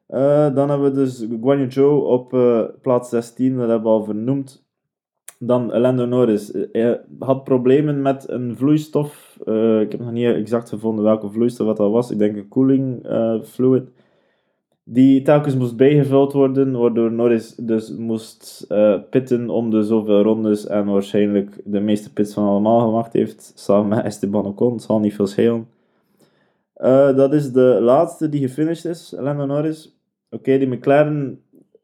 Uh, 0.10 0.56
dan 0.56 0.70
hebben 0.70 0.92
we 0.92 0.98
dus 0.98 1.28
Guan 1.42 1.68
Yu 1.68 1.86
op 1.86 2.34
uh, 2.34 2.64
plaats 2.82 3.10
16. 3.10 3.58
Dat 3.58 3.70
hebben 3.70 3.92
we 3.92 3.98
al 3.98 4.04
vernoemd. 4.04 4.66
Dan 5.40 5.80
Lando 5.80 6.06
Norris. 6.06 6.54
Hij 6.72 7.02
had 7.20 7.44
problemen 7.44 8.02
met 8.02 8.30
een 8.30 8.58
vloeistof. 8.58 9.38
ik 9.82 9.92
heb 9.92 10.00
nog 10.00 10.12
niet 10.12 10.26
exact 10.26 10.70
gevonden 10.70 11.04
welke 11.04 11.30
vloeistof 11.30 11.76
dat 11.76 11.92
was. 11.92 12.12
Ik 12.12 12.18
denk 12.18 12.36
een 12.36 12.48
cooling 12.48 13.08
fluid 13.44 13.90
die 14.84 15.22
telkens 15.22 15.56
moest 15.56 15.78
bijgevuld 15.78 16.34
worden, 16.34 16.80
waardoor 16.80 17.12
Norris 17.12 17.56
dus 17.56 17.96
moest 17.96 18.66
uh, 18.70 19.00
pitten 19.10 19.50
om 19.50 19.70
de 19.70 19.84
zoveel 19.84 20.22
rondes 20.22 20.68
en 20.68 20.86
waarschijnlijk 20.86 21.62
de 21.66 21.80
meeste 21.80 22.14
pits 22.14 22.34
van 22.34 22.48
allemaal 22.48 22.80
gemaakt 22.80 23.14
heeft, 23.14 23.52
samen 23.56 23.88
met 23.88 24.06
Esteban 24.06 24.46
Ocon, 24.46 24.74
het 24.74 24.82
zal 24.82 25.00
niet 25.00 25.16
veel 25.16 25.28
schelen. 25.28 25.68
Uh, 26.78 27.16
dat 27.16 27.34
is 27.34 27.52
de 27.52 27.78
laatste 27.82 28.30
die 28.30 28.48
gefinished 28.48 28.86
is, 28.86 29.14
Lando 29.18 29.46
Norris. 29.46 29.98
Oké, 30.30 30.58
die 30.58 30.68
McLaren 30.68 31.42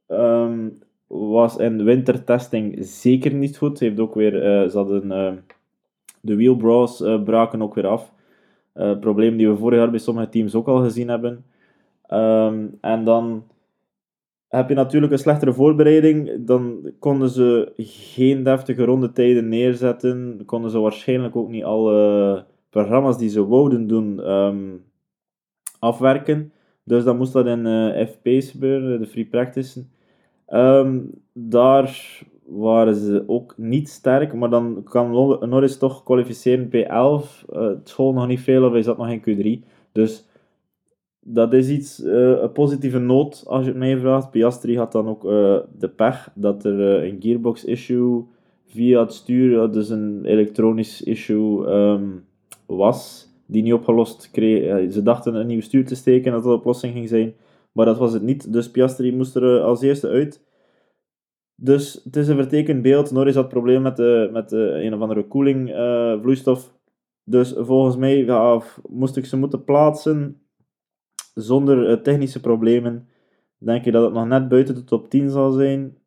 um, 0.08 0.78
was 1.08 1.58
in 1.58 1.84
wintertesting 1.84 2.78
zeker 2.80 3.34
niet 3.34 3.58
goed. 3.58 3.80
Heeft 3.80 4.00
ook 4.00 4.16
weer, 4.16 4.34
uh, 4.34 4.70
ze 4.70 4.78
hadden 4.78 5.06
uh, 5.06 5.32
de 6.22 6.36
wheelbrows 6.36 7.04
braken 7.24 7.62
ook 7.62 7.76
weer 7.76 7.88
af. 7.88 8.12
probleem 9.00 9.38
die 9.38 9.50
we 9.50 9.58
vorig 9.58 9.80
jaar 9.80 9.90
bij 9.90 10.00
sommige 10.00 10.30
teams 10.30 10.56
ook 10.56 10.68
al 10.68 10.84
gezien 10.84 11.08
hebben. 11.10 11.46
Um, 12.14 12.78
en 12.82 13.04
dan 13.04 13.44
heb 14.48 14.70
je 14.70 14.76
natuurlijk 14.76 15.12
een 15.12 15.20
slechtere 15.20 15.54
voorbereiding. 15.54 16.46
Dan 16.46 16.92
konden 17.00 17.30
ze 17.30 17.72
geen 17.78 18.44
deftige 18.44 18.84
rondetijden 18.84 19.48
neerzetten. 19.48 20.42
Konden 20.46 20.72
ze 20.72 20.80
waarschijnlijk 20.80 21.36
ook 21.36 21.50
niet 21.50 21.64
alle 21.64 22.46
programma's 22.70 23.18
die 23.18 23.30
ze 23.30 23.48
wouden 23.48 23.88
doen 23.88 24.32
um, 24.32 24.84
afwerken. 25.80 26.52
Dus 26.84 27.04
dan 27.04 27.18
moest 27.18 27.34
dat 27.34 27.46
in 27.46 27.66
uh, 27.66 28.06
FP's 28.08 28.52
gebeuren, 28.52 29.00
de 29.00 29.08
free 29.08 29.26
practice. 29.26 29.86
Um, 30.48 31.10
daar 31.34 32.22
waren 32.46 32.96
ze 32.96 33.24
ook 33.28 33.54
niet 33.58 33.90
sterk, 33.90 34.34
maar 34.34 34.50
dan 34.50 34.84
kan 34.84 35.12
Norris 35.50 35.78
toch 35.78 36.04
kwalificeren 36.04 36.68
P11. 36.68 37.50
Uh, 37.50 37.62
het 37.68 37.90
school 37.90 38.14
nog 38.14 38.28
niet 38.28 38.40
veel 38.40 38.66
of 38.66 38.72
hij 38.72 38.82
zat 38.82 38.98
nog 38.98 39.10
in 39.10 39.22
Q3. 39.22 39.68
Dus 39.92 40.29
dat 41.32 41.54
is 41.54 41.70
iets, 41.70 42.04
uh, 42.04 42.42
een 42.42 42.52
positieve 42.52 43.00
noot 43.00 43.44
als 43.48 43.64
je 43.64 43.70
het 43.70 43.80
mij 43.80 43.98
vraagt. 43.98 44.32
Piastri 44.32 44.78
had 44.78 44.92
dan 44.92 45.08
ook 45.08 45.24
uh, 45.24 45.58
de 45.78 45.90
pech 45.96 46.32
dat 46.36 46.66
er 46.66 47.04
uh, 47.04 47.10
een 47.10 47.22
gearbox 47.22 47.66
issue 47.66 48.24
via 48.66 49.00
het 49.00 49.14
stuur, 49.14 49.72
dus 49.72 49.90
een 49.90 50.26
elektronisch 50.26 51.02
issue 51.02 51.68
um, 51.68 52.26
was 52.66 53.28
die 53.46 53.64
niet 53.64 53.74
opgelost 53.74 54.30
kreeg. 54.32 54.92
ze 54.92 55.04
dachten 55.04 55.36
een 55.36 55.48
nieuw 55.48 55.62
stuur 55.62 55.86
te 55.86 55.96
steken 55.96 56.32
dat 56.32 56.44
dat 56.44 56.52
de 56.52 56.58
oplossing 56.58 56.94
ging 56.94 57.08
zijn, 57.08 57.34
maar 57.72 57.86
dat 57.86 57.98
was 57.98 58.14
het 58.14 58.24
niet. 58.24 58.54
Dus 58.54 58.72
Piastri 58.72 59.16
moest 59.16 59.36
er 59.36 59.62
als 59.62 59.82
eerste 59.82 60.08
uit. 60.08 60.48
Dus 61.56 62.02
het 62.04 62.16
is 62.16 62.28
een 62.28 62.36
vertekend 62.36 62.82
beeld. 62.82 63.12
Norris 63.12 63.36
had 63.36 63.50
problemen 63.50 63.82
met, 63.82 63.96
de, 63.96 64.30
met 64.32 64.52
een 64.52 64.94
of 64.94 65.02
andere 65.02 65.28
koeling 65.28 65.70
vloeistof. 66.22 66.74
Dus 67.24 67.54
volgens 67.58 67.98
mij 67.98 68.26
moest 68.90 69.18
ik 69.18 69.26
ze 69.26 69.38
moeten 69.38 69.64
plaatsen 69.64 70.42
zonder 71.34 71.90
uh, 71.90 72.02
technische 72.02 72.40
problemen 72.40 73.08
denk 73.58 73.86
je 73.86 73.92
dat 73.92 74.04
het 74.04 74.14
nog 74.14 74.28
net 74.28 74.48
buiten 74.48 74.76
de 74.76 74.84
top 74.84 75.10
10 75.10 75.30
zal 75.30 75.52
zijn. 75.52 75.98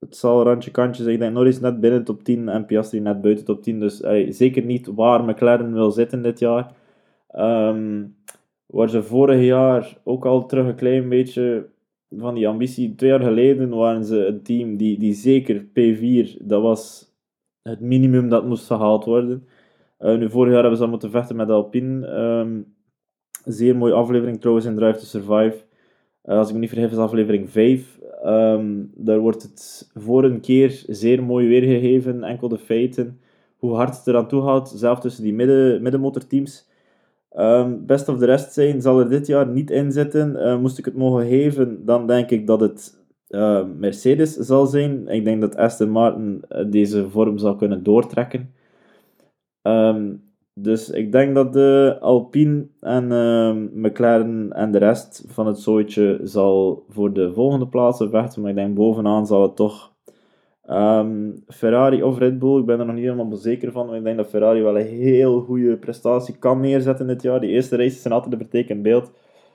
Het 0.00 0.16
zal 0.16 0.42
randje 0.42 0.70
kantje 0.70 1.02
zijn. 1.02 1.14
Ik 1.14 1.20
denk 1.20 1.34
Norris 1.34 1.60
net 1.60 1.80
binnen 1.80 1.98
de 1.98 2.06
top 2.06 2.24
10 2.24 2.48
en 2.48 2.66
Piastri 2.66 3.00
net 3.00 3.20
buiten 3.20 3.44
de 3.44 3.52
top 3.52 3.62
10. 3.62 3.80
Dus 3.80 4.00
uh, 4.00 4.32
zeker 4.32 4.64
niet 4.64 4.86
waar 4.86 5.24
McLaren 5.24 5.72
wil 5.72 5.90
zitten 5.90 6.22
dit 6.22 6.38
jaar. 6.38 6.74
Um, 7.36 8.16
waar 8.66 8.88
ze 8.88 9.02
vorig 9.02 9.44
jaar 9.44 9.96
ook 10.04 10.26
al 10.26 10.46
terug 10.46 10.66
een 10.66 10.74
klein 10.74 11.08
beetje 11.08 11.68
van 12.10 12.34
die 12.34 12.48
ambitie. 12.48 12.94
Twee 12.94 13.10
jaar 13.10 13.20
geleden 13.20 13.68
waren 13.68 14.04
ze 14.04 14.26
een 14.26 14.42
team 14.42 14.76
die, 14.76 14.98
die 14.98 15.14
zeker 15.14 15.64
P4, 15.64 16.42
dat 16.42 16.62
was 16.62 17.12
het 17.62 17.80
minimum 17.80 18.28
dat 18.28 18.46
moest 18.46 18.66
gehaald 18.66 19.04
worden. 19.04 19.46
Uh, 19.98 20.18
nu, 20.18 20.30
vorig 20.30 20.52
jaar 20.52 20.60
hebben 20.60 20.78
ze 20.78 20.84
al 20.84 20.90
moeten 20.90 21.10
vechten 21.10 21.36
met 21.36 21.50
Alpine. 21.50 22.08
Um, 22.08 22.74
Zeer 23.44 23.76
mooie 23.76 23.92
aflevering 23.92 24.40
trouwens 24.40 24.66
in 24.66 24.76
Drive 24.76 24.98
to 24.98 25.04
Survive. 25.04 25.56
Uh, 26.24 26.36
als 26.38 26.48
ik 26.48 26.54
me 26.54 26.60
niet 26.60 26.68
vergis 26.68 26.90
is 26.90 26.98
aflevering 26.98 27.50
5. 27.50 27.98
Um, 28.02 28.30
ehm, 28.30 28.84
daar 28.94 29.18
wordt 29.18 29.42
het 29.42 29.90
voor 29.94 30.24
een 30.24 30.40
keer 30.40 30.84
zeer 30.86 31.22
mooi 31.22 31.48
weergegeven. 31.48 32.22
Enkel 32.22 32.48
de 32.48 32.58
feiten. 32.58 33.20
Hoe 33.56 33.74
hard 33.74 33.96
het 33.96 34.06
eraan 34.06 34.28
toe 34.28 34.42
gaat. 34.42 34.72
Zelf 34.76 35.00
tussen 35.00 35.22
die 35.22 35.34
midden, 35.34 35.82
middenmotorteams. 35.82 36.68
Um, 37.36 37.86
best 37.86 38.08
of 38.08 38.18
the 38.18 38.26
rest 38.26 38.52
zijn 38.52 38.82
zal 38.82 39.00
er 39.00 39.08
dit 39.08 39.26
jaar 39.26 39.46
niet 39.46 39.70
in 39.70 39.92
zitten. 39.92 40.36
Uh, 40.36 40.58
moest 40.58 40.78
ik 40.78 40.84
het 40.84 40.96
mogen 40.96 41.26
geven, 41.26 41.84
dan 41.84 42.06
denk 42.06 42.30
ik 42.30 42.46
dat 42.46 42.60
het 42.60 42.98
uh, 43.28 43.64
Mercedes 43.78 44.34
zal 44.34 44.66
zijn. 44.66 45.08
Ik 45.08 45.24
denk 45.24 45.40
dat 45.40 45.56
Aston 45.56 45.90
Martin 45.90 46.44
deze 46.70 47.10
vorm 47.10 47.38
zal 47.38 47.56
kunnen 47.56 47.82
doortrekken. 47.82 48.54
Um, 49.62 50.23
dus 50.54 50.90
ik 50.90 51.12
denk 51.12 51.34
dat 51.34 51.52
de 51.52 51.96
Alpine 52.00 52.66
en 52.80 53.10
uh, 53.10 53.52
McLaren 53.72 54.52
en 54.52 54.72
de 54.72 54.78
rest 54.78 55.24
van 55.26 55.46
het 55.46 55.58
zooitje 55.58 56.20
zal 56.22 56.84
voor 56.88 57.12
de 57.12 57.32
volgende 57.32 57.68
plaatsen 57.68 58.10
vechten. 58.10 58.40
Maar 58.40 58.50
ik 58.50 58.56
denk 58.56 58.74
bovenaan 58.74 59.26
zal 59.26 59.42
het 59.42 59.56
toch 59.56 59.92
um, 60.70 61.44
Ferrari 61.48 62.02
of 62.02 62.18
Red 62.18 62.38
Bull. 62.38 62.58
Ik 62.58 62.66
ben 62.66 62.78
er 62.78 62.86
nog 62.86 62.94
niet 62.94 63.04
helemaal 63.04 63.36
zeker 63.36 63.72
van. 63.72 63.86
Maar 63.86 63.96
ik 63.96 64.04
denk 64.04 64.16
dat 64.16 64.28
Ferrari 64.28 64.62
wel 64.62 64.78
een 64.78 64.86
heel 64.86 65.40
goede 65.40 65.76
prestatie 65.76 66.38
kan 66.38 66.60
neerzetten 66.60 67.06
dit 67.06 67.22
jaar. 67.22 67.40
Die 67.40 67.50
eerste 67.50 67.76
races 67.76 68.02
zijn 68.02 68.14
altijd 68.14 68.32
een 68.32 68.38
betekend 68.38 68.82
beeld. 68.82 69.12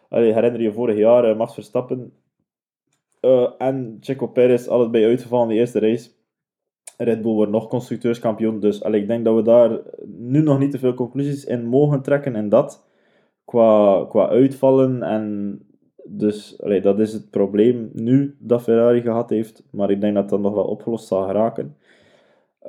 Allee, 0.09 0.33
herinner 0.33 0.61
je 0.61 0.73
vorig 0.73 0.97
jaar 0.97 1.29
uh, 1.29 1.37
Max 1.37 1.53
Verstappen 1.53 2.13
uh, 3.21 3.49
en 3.57 3.97
Checo 3.99 4.27
Perez 4.27 4.67
allebei 4.67 5.05
uitgevallen 5.05 5.49
in 5.49 5.53
de 5.53 5.59
eerste 5.59 5.79
race. 5.79 6.09
Red 7.03 7.21
Bull 7.21 7.33
wordt 7.33 7.51
nog 7.51 7.67
constructeurskampioen. 7.67 8.59
Dus 8.59 8.83
allee, 8.83 9.01
ik 9.01 9.07
denk 9.07 9.25
dat 9.25 9.35
we 9.35 9.41
daar 9.41 9.79
nu 10.05 10.41
nog 10.41 10.59
niet 10.59 10.71
te 10.71 10.79
veel 10.79 10.93
conclusies 10.93 11.45
in 11.45 11.65
mogen 11.65 12.01
trekken. 12.01 12.35
En 12.35 12.49
dat 12.49 12.87
qua, 13.45 14.05
qua 14.09 14.27
uitvallen. 14.27 15.03
En 15.03 15.59
dus 16.03 16.61
allee, 16.61 16.81
dat 16.81 16.99
is 16.99 17.13
het 17.13 17.29
probleem 17.29 17.89
nu 17.93 18.35
dat 18.39 18.61
Ferrari 18.61 19.01
gehad 19.01 19.29
heeft. 19.29 19.63
Maar 19.71 19.89
ik 19.91 20.01
denk 20.01 20.15
dat 20.15 20.29
dat 20.29 20.39
nog 20.39 20.53
wel 20.53 20.63
opgelost 20.63 21.07
zal 21.07 21.25
geraken. 21.25 21.75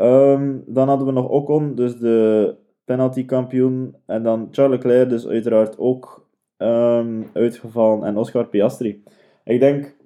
Um, 0.00 0.62
dan 0.66 0.88
hadden 0.88 1.06
we 1.06 1.12
nog 1.12 1.28
Ocon, 1.28 1.74
dus 1.74 1.96
de 1.98 2.54
penaltykampioen. 2.84 3.96
En 4.06 4.22
dan 4.22 4.48
Charles 4.50 4.76
Leclerc, 4.76 5.08
dus 5.08 5.26
uiteraard 5.26 5.78
ook 5.78 6.26
um, 6.58 7.30
uitgevallen. 7.32 8.04
En 8.04 8.16
Oscar 8.16 8.46
Piastri. 8.46 9.02
Ik 9.44 9.60
denk 9.60 9.96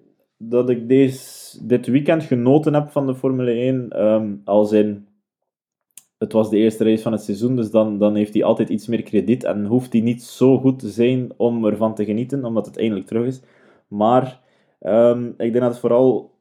dat 0.48 0.70
ik 0.70 0.88
deze, 0.88 1.66
dit 1.66 1.86
weekend 1.86 2.22
genoten 2.22 2.74
heb 2.74 2.88
van 2.88 3.06
de 3.06 3.14
Formule 3.14 3.50
1. 3.50 3.74
Um, 3.74 3.90
ehm, 3.90 4.34
als 4.44 4.72
in, 4.72 5.06
het 6.18 6.32
was 6.32 6.50
de 6.50 6.56
eerste 6.56 6.84
race 6.84 7.02
van 7.02 7.12
het 7.12 7.22
seizoen, 7.22 7.56
dus 7.56 7.70
dan, 7.70 7.98
dan 7.98 8.14
heeft 8.14 8.34
hij 8.34 8.44
altijd 8.44 8.68
iets 8.68 8.86
meer 8.86 9.02
krediet 9.02 9.44
en 9.44 9.64
hoeft 9.64 9.92
hij 9.92 10.02
niet 10.02 10.22
zo 10.22 10.58
goed 10.58 10.78
te 10.78 10.88
zijn 10.88 11.32
om 11.36 11.64
ervan 11.64 11.94
te 11.94 12.04
genieten, 12.04 12.44
omdat 12.44 12.66
het 12.66 12.78
eindelijk 12.78 13.06
terug 13.06 13.26
is. 13.26 13.42
Maar 13.88 14.40
um, 14.80 15.28
ik 15.28 15.36
denk 15.36 15.60
dat 15.60 15.70
het 15.70 15.78
vooral 15.78 16.32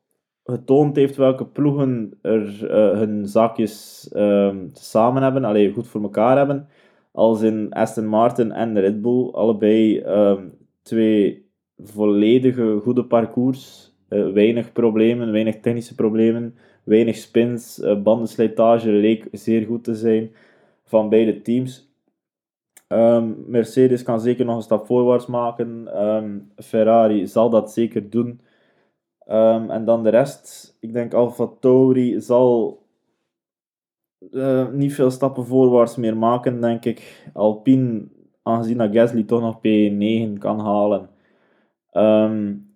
getoond 0.44 0.96
heeft 0.96 1.16
welke 1.16 1.46
ploegen 1.46 2.18
er 2.22 2.64
uh, 2.64 2.98
hun 3.00 3.28
zaakjes 3.28 4.10
um, 4.16 4.70
samen 4.74 5.24
hebben, 5.24 5.44
alleen 5.44 5.74
goed 5.74 5.88
voor 5.88 6.02
elkaar 6.02 6.38
hebben. 6.38 6.68
Als 7.12 7.42
in 7.42 7.74
Aston 7.74 8.08
Martin 8.08 8.52
en 8.52 8.80
Red 8.80 9.02
Bull, 9.02 9.30
allebei 9.32 10.04
twee 10.82 11.46
volledige 11.78 12.80
goede 12.84 13.06
parcours 13.06 13.93
weinig 14.22 14.72
problemen, 14.72 15.32
weinig 15.32 15.60
technische 15.60 15.96
problemen, 15.96 16.56
weinig 16.84 17.16
spins. 17.16 17.80
Uh, 17.80 18.02
bandenslijtage 18.02 18.92
leek 18.92 19.28
zeer 19.32 19.66
goed 19.66 19.84
te 19.84 19.96
zijn 19.96 20.32
van 20.84 21.10
beide 21.10 21.42
teams. 21.42 21.92
Um, 22.88 23.44
Mercedes 23.48 24.04
kan 24.04 24.22
zeker 24.22 24.46
nog 24.46 24.56
een 24.56 24.62
stap 24.62 24.86
voorwaarts 24.86 25.26
maken. 25.26 26.02
Um, 26.06 26.52
Ferrari 26.56 27.28
zal 27.28 27.50
dat 27.50 27.72
zeker 27.72 28.10
doen. 28.10 28.42
Um, 29.28 29.70
en 29.70 29.86
dan 29.86 30.04
de 30.04 30.10
rest. 30.10 30.78
Ik 30.80 30.94
denk 30.94 31.14
Alfa 31.14 31.50
Tauri 31.60 32.22
zal 32.22 32.82
uh, 34.32 34.70
niet 34.70 34.94
veel 34.94 35.12
stappen 35.12 35.46
voorwaarts 35.46 35.96
meer 35.96 36.18
maken, 36.18 36.62
denk 36.62 36.86
ik. 36.86 37.30
Alpine, 37.34 38.08
aangezien 38.44 38.78
dat 38.78 38.94
Gasly 38.94 39.24
toch 39.24 39.42
nog 39.42 39.58
P9 39.58 40.38
kan 40.38 40.60
halen, 40.60 41.10
um, 41.94 42.73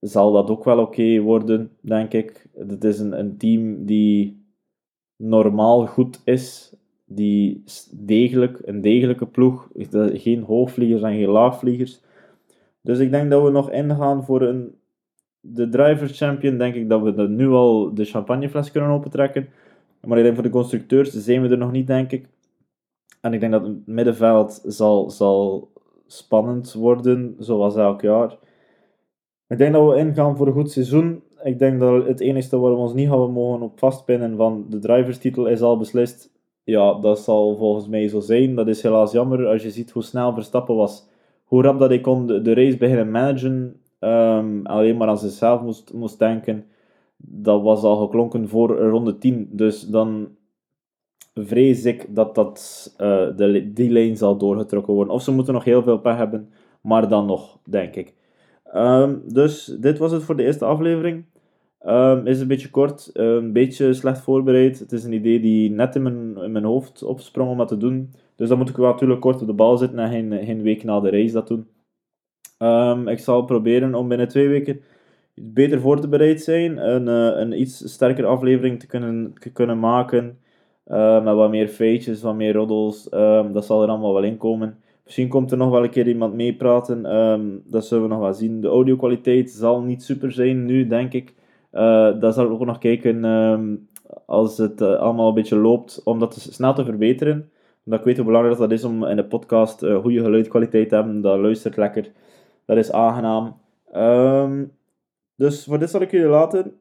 zal 0.00 0.32
dat 0.32 0.50
ook 0.50 0.64
wel 0.64 0.78
oké 0.78 1.20
worden, 1.20 1.70
denk 1.80 2.12
ik. 2.12 2.46
Het 2.54 2.84
is 2.84 2.98
een, 2.98 3.18
een 3.18 3.36
team 3.36 3.84
die 3.84 4.46
normaal 5.16 5.86
goed 5.86 6.20
is, 6.24 6.74
die 7.04 7.64
degelijk, 7.90 8.60
een 8.64 8.80
degelijke 8.80 9.26
ploeg, 9.26 9.68
geen 10.12 10.42
hoogvliegers 10.42 11.02
en 11.02 11.16
geen 11.16 11.28
laagvliegers. 11.28 12.00
Dus 12.80 12.98
ik 12.98 13.10
denk 13.10 13.30
dat 13.30 13.42
we 13.42 13.50
nog 13.50 13.70
ingaan 13.70 14.24
voor 14.24 14.42
een, 14.42 14.74
de 15.40 15.68
Drivers 15.68 16.18
Champion, 16.18 16.58
denk 16.58 16.74
ik 16.74 16.88
dat 16.88 17.02
we 17.02 17.28
nu 17.28 17.48
al 17.48 17.94
de 17.94 18.04
champagnefles 18.04 18.70
kunnen 18.70 18.90
opentrekken. 18.90 19.48
Maar 20.00 20.18
ik 20.18 20.24
denk 20.24 20.34
voor 20.34 20.44
de 20.44 20.50
constructeurs 20.50 21.12
zijn 21.12 21.42
we 21.42 21.48
er 21.48 21.58
nog 21.58 21.72
niet, 21.72 21.86
denk 21.86 22.12
ik. 22.12 22.28
En 23.20 23.32
ik 23.32 23.40
denk 23.40 23.52
dat 23.52 23.66
het 23.66 23.86
middenveld 23.86 24.62
zal, 24.66 25.10
zal 25.10 25.72
spannend 26.06 26.72
worden, 26.72 27.36
zoals 27.38 27.76
elk 27.76 28.00
jaar. 28.00 28.36
Ik 29.48 29.58
denk 29.58 29.72
dat 29.72 29.88
we 29.88 29.98
ingaan 29.98 30.36
voor 30.36 30.46
een 30.46 30.52
goed 30.52 30.70
seizoen. 30.70 31.22
Ik 31.42 31.58
denk 31.58 31.80
dat 31.80 32.06
het 32.06 32.20
enige 32.20 32.58
waar 32.58 32.70
we 32.70 32.76
ons 32.76 32.94
niet 32.94 33.08
gaan 33.08 33.32
mogen 33.32 33.62
op 33.62 33.78
vastpinnen 33.78 34.36
van 34.36 34.66
de 34.68 34.78
driverstitel 34.78 35.46
is 35.46 35.60
al 35.60 35.78
beslist. 35.78 36.30
Ja, 36.64 36.94
dat 36.94 37.18
zal 37.18 37.56
volgens 37.56 37.88
mij 37.88 38.08
zo 38.08 38.20
zijn. 38.20 38.54
Dat 38.54 38.68
is 38.68 38.82
helaas 38.82 39.12
jammer 39.12 39.46
als 39.46 39.62
je 39.62 39.70
ziet 39.70 39.90
hoe 39.90 40.02
snel 40.02 40.32
Verstappen 40.32 40.74
was. 40.74 41.08
Hoe 41.44 41.62
rap 41.62 41.78
dat 41.78 41.88
hij 41.88 42.00
kon 42.00 42.26
de, 42.26 42.54
race 42.54 42.76
beginnen 42.76 43.10
managen. 43.10 43.80
Um, 44.00 44.66
alleen 44.66 44.96
maar 44.96 45.08
aan 45.08 45.18
zichzelf 45.18 45.62
moest, 45.62 45.92
moest 45.92 46.18
denken. 46.18 46.66
Dat 47.16 47.62
was 47.62 47.82
al 47.82 47.96
geklonken 47.96 48.48
voor 48.48 48.78
ronde 48.78 49.18
10. 49.18 49.48
Dus 49.52 49.82
dan 49.82 50.28
vrees 51.34 51.84
ik 51.84 52.14
dat, 52.14 52.34
dat 52.34 52.86
uh, 53.00 53.36
de, 53.36 53.72
die 53.72 53.90
lijn 53.90 54.16
zal 54.16 54.36
doorgetrokken 54.36 54.94
worden. 54.94 55.14
Of 55.14 55.22
ze 55.22 55.32
moeten 55.32 55.54
nog 55.54 55.64
heel 55.64 55.82
veel 55.82 55.98
pech 55.98 56.16
hebben, 56.16 56.50
maar 56.80 57.08
dan 57.08 57.26
nog, 57.26 57.58
denk 57.64 57.94
ik. 57.94 58.14
Ehm, 58.72 59.16
dus 59.24 59.64
dit 59.64 59.98
was 59.98 60.12
het 60.12 60.22
voor 60.22 60.36
de 60.36 60.44
eerste 60.44 60.64
aflevering. 60.64 61.24
Um, 61.86 62.26
is 62.26 62.40
een 62.40 62.48
beetje 62.48 62.70
kort, 62.70 63.10
een 63.12 63.52
beetje 63.52 63.92
slecht 63.92 64.20
voorbereid. 64.20 64.78
Het 64.78 64.92
is 64.92 65.04
een 65.04 65.12
idee 65.12 65.40
die 65.40 65.70
net 65.70 65.94
in 65.94 66.02
mijn, 66.02 66.36
in 66.36 66.52
mijn 66.52 66.64
hoofd 66.64 67.02
opsprong 67.02 67.50
om 67.50 67.58
dat 67.58 67.68
te 67.68 67.76
doen. 67.76 68.14
Dus 68.36 68.48
dan 68.48 68.58
moet 68.58 68.68
ik 68.68 68.76
wel 68.76 68.90
natuurlijk 68.90 69.20
kort 69.20 69.40
op 69.40 69.46
de 69.46 69.52
bal 69.52 69.76
zitten 69.76 69.98
en 69.98 70.10
geen, 70.10 70.44
geen 70.44 70.62
week 70.62 70.84
na 70.84 71.00
de 71.00 71.08
reis 71.08 71.32
dat 71.32 71.48
doen. 71.48 71.66
Um, 72.58 73.08
ik 73.08 73.18
zal 73.18 73.44
proberen 73.44 73.94
om 73.94 74.08
binnen 74.08 74.28
twee 74.28 74.48
weken 74.48 74.80
beter 75.34 75.80
voor 75.80 76.00
te 76.00 76.08
bereid 76.08 76.42
zijn. 76.42 76.76
Een, 76.76 77.06
uh, 77.06 77.40
een 77.40 77.60
iets 77.60 77.92
sterker 77.92 78.26
aflevering 78.26 78.80
te 78.80 78.86
kunnen, 78.86 79.34
te 79.38 79.52
kunnen 79.52 79.78
maken. 79.78 80.38
Uh, 80.86 81.24
met 81.24 81.34
wat 81.34 81.50
meer 81.50 81.68
feitjes, 81.68 82.22
wat 82.22 82.34
meer 82.34 82.52
roddels. 82.52 83.08
Dat 83.52 83.64
zal 83.64 83.82
er 83.82 83.88
allemaal 83.88 84.14
wel 84.14 84.22
in 84.22 84.36
komen. 84.36 84.78
Misschien 85.08 85.28
komt 85.28 85.50
er 85.50 85.56
nog 85.56 85.70
wel 85.70 85.82
een 85.82 85.90
keer 85.90 86.08
iemand 86.08 86.34
meepraten. 86.34 87.16
Um, 87.16 87.62
dat 87.64 87.86
zullen 87.86 88.02
we 88.02 88.10
nog 88.10 88.20
wel 88.20 88.34
zien. 88.34 88.60
De 88.60 88.68
audio-kwaliteit 88.68 89.50
zal 89.50 89.82
niet 89.82 90.02
super 90.02 90.32
zijn 90.32 90.64
nu, 90.64 90.86
denk 90.86 91.12
ik. 91.12 91.34
Uh, 91.72 92.20
dat 92.20 92.34
zal 92.34 92.44
ik 92.44 92.50
ook 92.50 92.64
nog 92.64 92.78
kijken 92.78 93.24
um, 93.24 93.88
als 94.26 94.58
het 94.58 94.80
uh, 94.80 94.94
allemaal 94.94 95.28
een 95.28 95.34
beetje 95.34 95.56
loopt, 95.56 96.00
om 96.04 96.18
dat 96.18 96.34
snel 96.34 96.74
te 96.74 96.84
verbeteren. 96.84 97.50
Omdat 97.84 98.00
ik 98.00 98.06
weet 98.06 98.16
hoe 98.16 98.26
belangrijk 98.26 98.58
dat 98.58 98.70
is 98.70 98.84
om 98.84 99.04
in 99.04 99.16
de 99.16 99.24
podcast 99.24 99.82
uh, 99.82 99.98
goede 99.98 100.20
geluidkwaliteit 100.20 100.88
te 100.88 100.94
hebben. 100.94 101.20
Dat 101.20 101.38
luistert 101.38 101.76
lekker. 101.76 102.10
Dat 102.64 102.76
is 102.76 102.92
aangenaam. 102.92 103.56
Um, 103.96 104.72
dus 105.36 105.64
voor 105.64 105.78
dit 105.78 105.90
zal 105.90 106.00
ik 106.00 106.10
jullie 106.10 106.28
laten. 106.28 106.72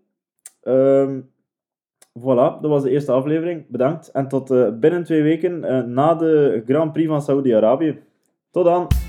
Voilà, 2.20 2.60
dat 2.62 2.68
was 2.68 2.84
de 2.84 2.90
eerste 2.90 3.12
aflevering. 3.12 3.68
Bedankt. 3.68 4.12
En 4.12 4.28
tot 4.28 4.80
binnen 4.80 5.04
twee 5.04 5.22
weken 5.22 5.60
na 5.94 6.16
de 6.16 6.64
Grand 6.66 6.94
Prix 6.94 7.08
van 7.08 7.22
Saudi-Arabië. 7.22 8.06
Tot 8.58 8.66
dan! 8.66 9.07